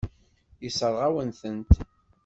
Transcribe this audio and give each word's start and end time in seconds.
Yessṛeɣ-am-tent. 0.63 1.71